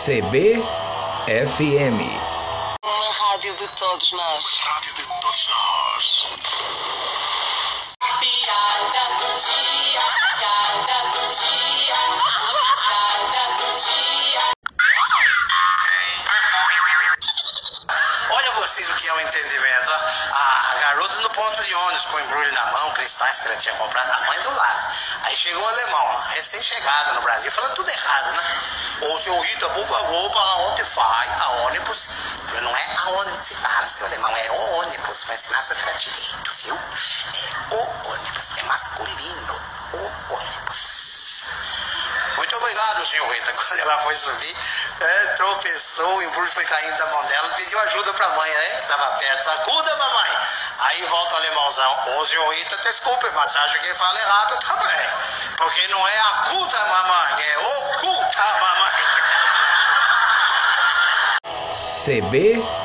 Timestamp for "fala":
33.54-33.84, 53.94-54.18